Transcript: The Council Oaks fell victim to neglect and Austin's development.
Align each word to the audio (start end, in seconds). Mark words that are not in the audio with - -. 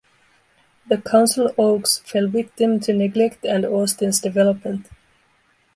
The 0.89 0.97
Council 0.97 1.53
Oaks 1.59 1.99
fell 1.99 2.25
victim 2.27 2.79
to 2.79 2.91
neglect 2.91 3.45
and 3.45 3.63
Austin's 3.63 4.19
development. 4.19 4.87